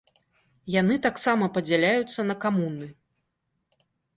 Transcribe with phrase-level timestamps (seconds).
[0.75, 2.87] Яны таксама падзяляюцца на камуны.